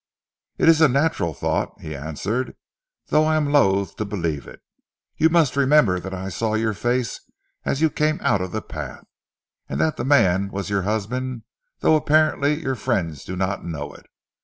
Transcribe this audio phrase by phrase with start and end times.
[0.57, 2.55] "It is a natural thought," he answered,
[3.09, 4.59] "though I am loathe to believe it.
[5.15, 7.19] You must remember that I saw your face
[7.65, 9.03] as you came out of the path;
[9.69, 11.43] and that the man was your husband,
[11.81, 14.07] though apparently your friends do not know it.